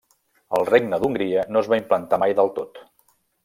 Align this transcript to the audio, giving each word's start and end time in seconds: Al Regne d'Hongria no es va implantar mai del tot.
Al 0.59 0.65
Regne 0.69 0.99
d'Hongria 1.03 1.45
no 1.53 1.63
es 1.65 1.71
va 1.75 1.81
implantar 1.85 2.23
mai 2.27 2.37
del 2.41 2.53
tot. 2.61 2.85